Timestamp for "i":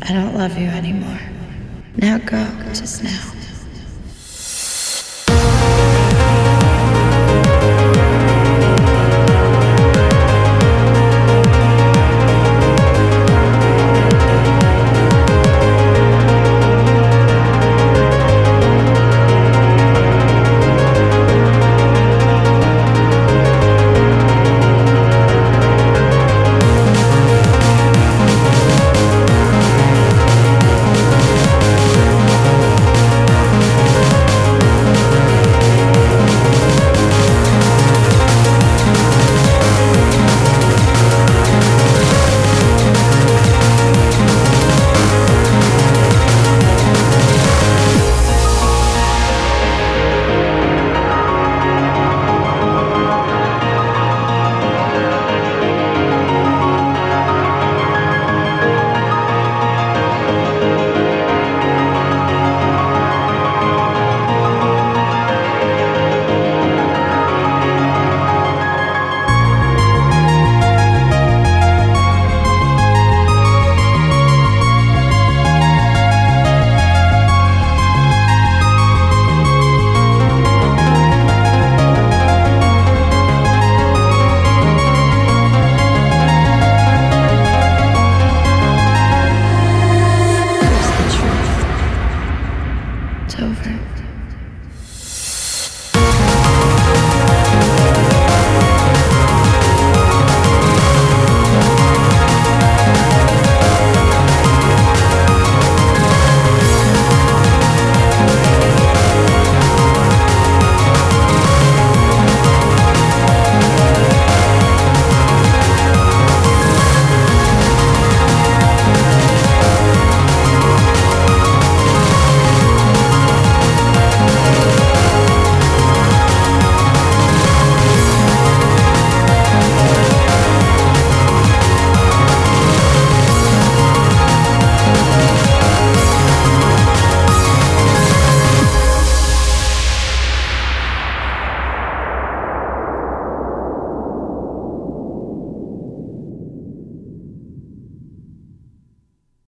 0.00-0.14